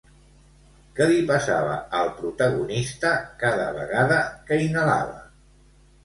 [0.99, 3.11] Què li passava al protagonista
[3.43, 4.17] cada vegada
[4.49, 5.21] que inhalava?